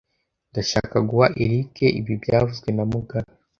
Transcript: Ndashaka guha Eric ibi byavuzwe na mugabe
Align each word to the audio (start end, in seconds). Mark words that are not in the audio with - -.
Ndashaka 0.51 0.95
guha 1.09 1.27
Eric 1.43 1.73
ibi 1.99 2.13
byavuzwe 2.23 2.69
na 2.75 2.83
mugabe 2.91 3.29